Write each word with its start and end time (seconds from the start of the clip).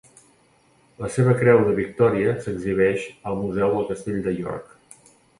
La 1.01 1.09
seva 1.17 1.33
Creu 1.41 1.59
de 1.67 1.75
Victòria 1.79 2.31
s'exhibeix 2.45 3.05
al 3.33 3.37
Museu 3.41 3.75
del 3.75 3.85
Castell 3.91 4.17
de 4.29 4.33
York. 4.39 4.73